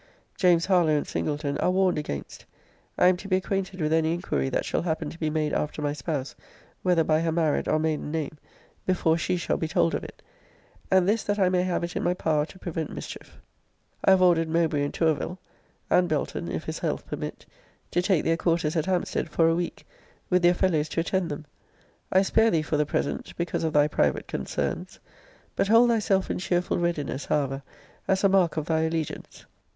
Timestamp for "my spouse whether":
5.79-7.03